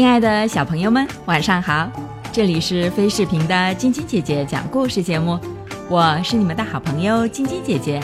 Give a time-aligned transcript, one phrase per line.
[0.00, 1.86] 亲爱的小朋友们，晚上好！
[2.32, 5.38] 这里是飞视频的晶晶姐姐讲故事节目，
[5.90, 8.02] 我是你们的好朋友晶晶姐姐。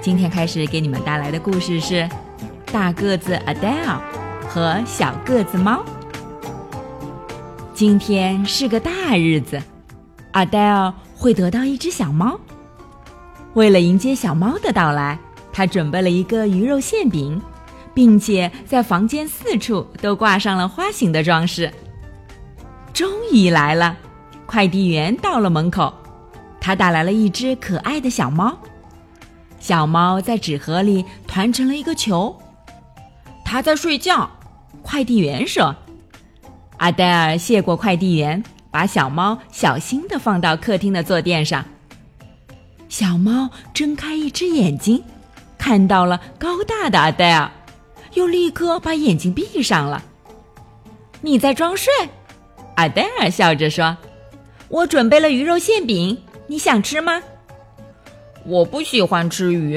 [0.00, 1.96] 今天开始给你们带来的故事是
[2.72, 3.98] 《大个子 Adele
[4.48, 5.84] 和小个子猫》。
[7.74, 9.60] 今天是个大日子
[10.32, 12.40] ，Adele 会得到一只小猫。
[13.52, 15.18] 为了迎接小猫的到来，
[15.52, 17.38] 他准备了一个鱼肉馅饼。
[17.94, 21.72] 并且在房间四处都挂上了花形的装饰。
[22.92, 23.96] 终于来了，
[24.46, 25.92] 快递员到了门口，
[26.60, 28.56] 他带来了一只可爱的小猫。
[29.58, 32.36] 小猫在纸盒里团成了一个球。
[33.44, 34.30] 它在睡觉，
[34.82, 35.74] 快递员说。
[36.76, 41.64] 阿黛尔谢过快递员，把小猫小心的放到客厅的坐垫上。
[42.88, 45.02] 小猫睁开一只眼睛，
[45.58, 47.50] 看到了高大的阿黛尔。
[48.14, 50.02] 又立刻把眼睛闭上了。
[51.20, 51.92] 你在装睡？
[52.76, 53.96] 阿黛尔笑着说
[54.68, 56.16] ：“我准备了鱼肉馅饼，
[56.46, 57.22] 你想吃吗？”
[58.46, 59.76] 我不喜欢吃鱼。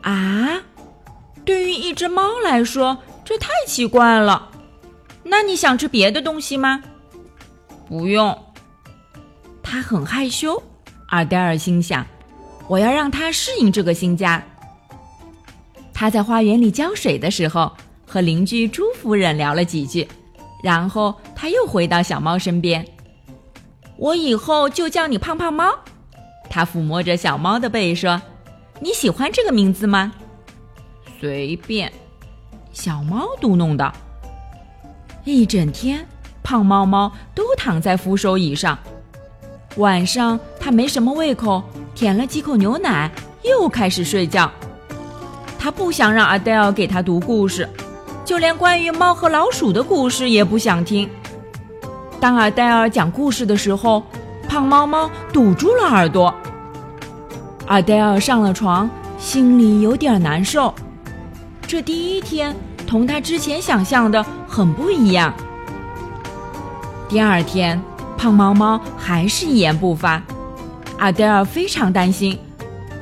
[0.00, 0.62] 啊，
[1.44, 4.50] 对于一只猫来说，这太奇怪了。
[5.22, 6.82] 那你想吃别的东西吗？
[7.88, 8.36] 不用。
[9.62, 10.62] 他很害羞。
[11.08, 12.06] 阿黛尔心想
[12.68, 14.42] ：“我要让它适应这个新家。”
[15.98, 17.72] 他在花园里浇水的时候，
[18.06, 20.06] 和邻居朱夫人聊了几句，
[20.62, 22.86] 然后他又回到小猫身边。
[23.96, 25.72] 我以后就叫你胖胖猫。
[26.50, 28.20] 他抚摸着小猫的背说
[28.78, 30.12] ：“你喜欢这个名字吗？”
[31.18, 31.90] 随便。
[32.74, 33.90] 小猫嘟哝道。
[35.24, 36.06] 一整天，
[36.42, 38.78] 胖猫猫都躺在扶手椅上。
[39.76, 41.62] 晚上，它没什么胃口，
[41.94, 43.10] 舔了几口牛奶，
[43.42, 44.52] 又开始睡觉。
[45.66, 47.68] 他不想让阿黛尔给他读故事，
[48.24, 51.10] 就连关于猫和老鼠的故事也不想听。
[52.20, 54.00] 当阿黛尔讲故事的时候，
[54.48, 56.32] 胖猫猫堵住了耳朵。
[57.66, 58.88] 阿黛尔上了床，
[59.18, 60.72] 心里有点难受。
[61.66, 62.54] 这第一天
[62.86, 65.34] 同他之前想象的很不一样。
[67.08, 67.82] 第二天，
[68.16, 70.22] 胖猫猫还是一言不发。
[71.00, 72.38] 阿黛尔非常担心，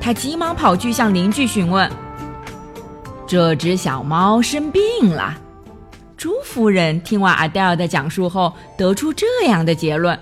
[0.01, 1.87] 他急忙跑去向邻居询问。
[3.27, 5.35] 这只小猫生病了。
[6.15, 10.17] 朱夫人听完阿黛尔的讲述后，得出这样的结论：“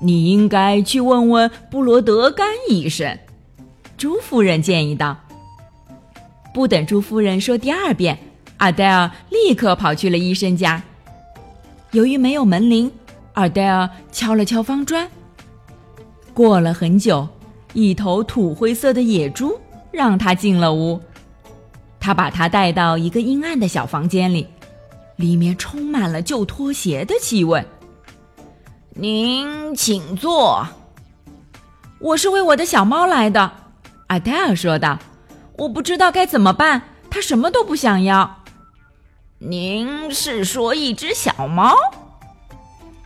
[0.00, 3.16] 你应该去问问布罗德甘医生。”
[3.96, 5.16] 朱夫人建议道。
[6.52, 8.18] 不等朱夫人说第二遍，
[8.58, 10.82] 阿黛尔立刻跑去了医生家。
[11.92, 12.90] 由于没有门铃，
[13.34, 15.08] 阿黛尔敲了敲方砖。
[16.32, 17.26] 过了很久，
[17.72, 19.58] 一头土灰色的野猪
[19.92, 21.00] 让他进了屋。
[22.04, 24.46] 他把他带到一个阴暗的小房间里，
[25.16, 27.64] 里面充满了旧拖鞋的气味。
[28.90, 30.68] 您请坐。
[31.98, 33.50] 我是为我的小猫来的，
[34.08, 34.98] 阿黛尔说道。
[35.56, 38.42] 我不知道该怎么办，它什么都不想要。
[39.38, 41.74] 您是说一只小猫？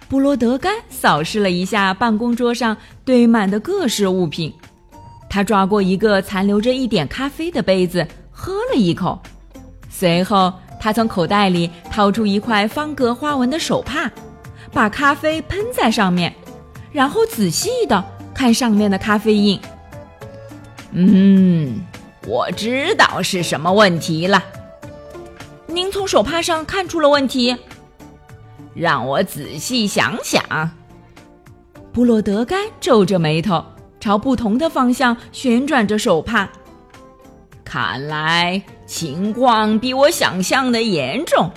[0.09, 4.53] 布罗德甘扫视了一下办公桌上堆满的各式物品，
[5.30, 8.04] 他抓过一个残留着一点咖啡的杯子。
[8.41, 9.21] 喝了一口，
[9.91, 14.09] 随后他从口袋里掏出一块方格花纹的手帕，
[14.72, 16.32] 把咖啡喷在上面，
[16.93, 19.60] 然后仔细的看上面的咖啡印。
[20.93, 21.81] 嗯，
[22.28, 24.41] 我知道是什么问题了。
[25.66, 27.56] 您从手帕上看出了问题？
[28.72, 30.71] 让我仔细想想。
[31.92, 33.65] 布洛德甘皱着眉头，
[33.98, 36.48] 朝不同的方向旋转着手帕。
[37.70, 41.50] 看来情况比我想象的严重，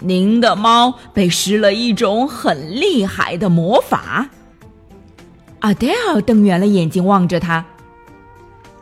[0.00, 4.28] 您的猫被施了一种很厉害的魔法。
[5.60, 7.64] 阿黛尔瞪圆了眼睛望着他，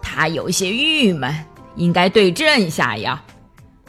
[0.01, 1.45] 他有些郁闷，
[1.77, 3.21] 应该对症下药。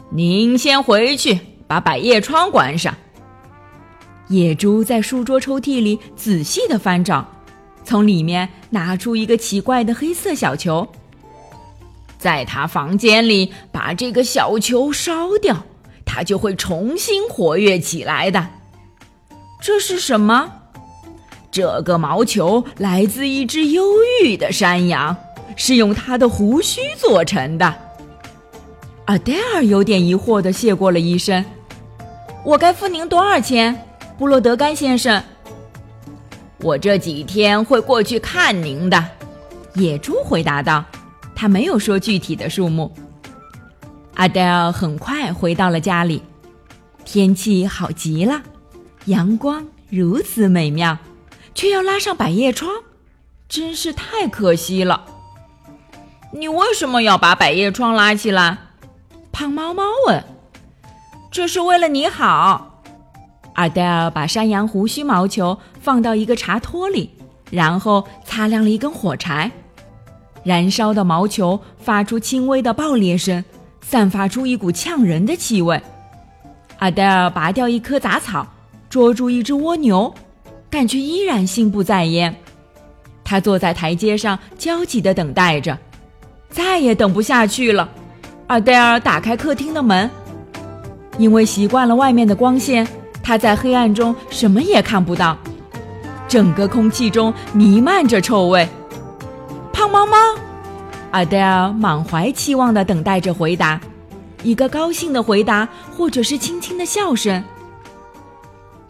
[0.09, 2.93] 您先回去，把百叶窗关上。
[4.27, 7.25] 野猪在书桌抽屉里仔细的翻找，
[7.85, 10.85] 从里面拿出一个奇怪的黑色小球。
[12.23, 15.65] 在他房间里把这个小球烧掉，
[16.05, 18.47] 它就会重新活跃起来的。
[19.61, 20.49] 这是什么？
[21.51, 23.83] 这个毛球来自一只忧
[24.23, 25.17] 郁的山羊，
[25.57, 27.75] 是用它的胡须做成的。
[29.03, 31.43] 阿黛尔有点疑惑的谢过了医生。
[32.45, 33.77] 我该付您多少钱，
[34.17, 35.21] 布洛德甘先生？
[36.59, 39.05] 我这几天会过去看您的。
[39.75, 40.85] 野猪回答道。
[41.43, 42.89] 他没有说具体的数目。
[44.13, 46.23] 阿黛尔很快回到了家里。
[47.03, 48.41] 天气好极了，
[49.07, 50.97] 阳光如此美妙，
[51.53, 52.71] 却要拉上百叶窗，
[53.49, 55.03] 真是太可惜了。
[56.31, 58.57] 你为什么要把百叶窗拉起来？
[59.33, 60.23] 胖猫猫问。
[61.29, 62.85] 这是为了你好。
[63.55, 67.13] 阿黛尔把山羊胡须毛球放到一个茶托里，
[67.51, 69.51] 然后擦亮了一根火柴。
[70.43, 73.43] 燃烧的毛球发出轻微的爆裂声，
[73.81, 75.81] 散发出一股呛人的气味。
[76.79, 78.45] 阿黛尔拔掉一棵杂草，
[78.89, 80.13] 捉住一只蜗牛，
[80.69, 82.35] 但却依然心不在焉。
[83.23, 85.77] 他坐在台阶上，焦急地等待着，
[86.49, 87.89] 再也等不下去了。
[88.47, 90.09] 阿黛尔打开客厅的门，
[91.17, 92.85] 因为习惯了外面的光线，
[93.23, 95.37] 他在黑暗中什么也看不到。
[96.27, 98.67] 整个空气中弥漫着臭味。
[99.73, 100.15] 胖猫猫，
[101.11, 103.81] 阿黛尔满怀期望地等待着回答。
[104.43, 105.67] 一个高兴的回答，
[105.97, 107.43] 或者是轻轻的笑声，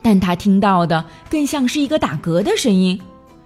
[0.02, 3.00] 但他听到的更像是一个打嗝的声音，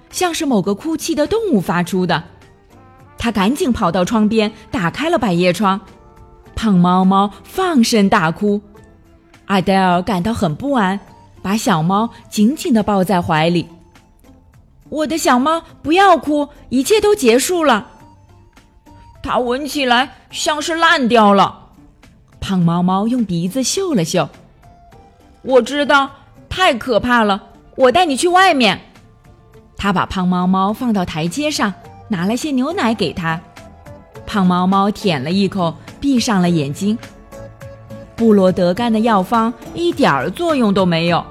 [0.10, 2.24] 像是某个哭泣的动物发出的。
[3.18, 5.80] 他赶紧跑到窗边，打开了百叶窗。
[6.56, 8.60] 胖猫猫放声大哭，
[9.46, 11.00] 阿黛尔感到很不安，
[11.44, 13.68] 把小猫紧紧地抱在怀里。
[14.90, 17.88] 我的小猫，不要哭，一切都结束了。
[19.22, 21.70] 它闻起来像是烂掉了。
[22.40, 24.30] 胖猫猫用鼻子嗅了嗅，
[25.42, 26.10] 我知道，
[26.48, 27.44] 太可怕了。
[27.76, 28.80] 我带你去外面。
[29.76, 31.74] 他把胖猫猫放到台阶上，
[32.08, 33.40] 拿了些牛奶给他。
[34.26, 36.98] 胖猫猫舔了一口，闭上了眼睛。
[38.16, 41.24] 布罗德干的药方一点儿作用都没有，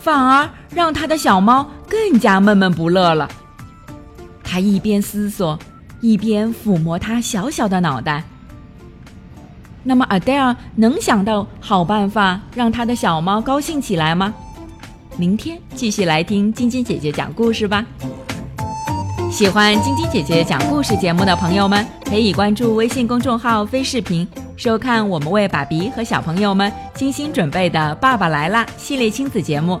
[0.00, 3.28] 反而让他的小猫更加闷闷不乐了。
[4.42, 5.58] 他一边思索，
[6.00, 8.24] 一边抚摸它小小的脑袋。
[9.82, 14.34] 那么，阿黛尔能想到好办法让他的小猫高兴起来吗？
[15.16, 17.86] 明天继续来听晶晶姐姐讲故事吧。
[19.30, 29.80] 喜欢晶晶姐姐讲故事节目的朋友们，可以关注微信公众号“飞视频”，收看我们为爸比和小朋友们精心准备的《爸爸来啦》系列亲子节目。